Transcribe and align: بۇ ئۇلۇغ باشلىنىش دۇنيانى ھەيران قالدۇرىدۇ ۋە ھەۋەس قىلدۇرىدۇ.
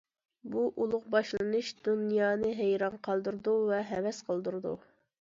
بۇ 0.53 0.63
ئۇلۇغ 0.83 1.05
باشلىنىش 1.17 1.69
دۇنيانى 1.89 2.57
ھەيران 2.65 2.99
قالدۇرىدۇ 3.09 3.57
ۋە 3.71 3.87
ھەۋەس 3.95 4.29
قىلدۇرىدۇ. 4.31 4.79